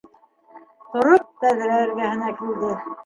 Тороп, 0.93 1.29
тәҙрә 1.43 1.77
эргәһенә 1.85 2.33
килде. 2.41 2.73